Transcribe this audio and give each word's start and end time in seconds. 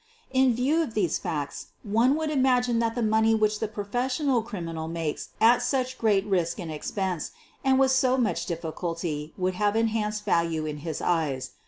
In 0.31 0.55
view 0.55 0.81
of 0.81 0.95
these 0.95 1.19
facts 1.19 1.67
one 1.83 2.15
would 2.15 2.31
imagine 2.31 2.79
that 2.79 2.95
the 2.95 3.03
money 3.03 3.35
which 3.35 3.59
the 3.59 3.67
professional 3.67 4.41
criminal 4.41 4.87
makes 4.87 5.29
at 5.39 5.61
such 5.61 5.99
great 5.99 6.25
risk 6.25 6.57
and 6.57 6.71
expense 6.71 7.33
and 7.63 7.77
with 7.77 7.91
so 7.91 8.17
much 8.17 8.47
difficulty 8.47 9.31
would 9.37 9.53
have 9.53 9.75
an 9.75 9.81
enhanced 9.81 10.25
value 10.25 10.65
in 10.65 10.77
his 10.77 11.01
eyes. 11.03 11.51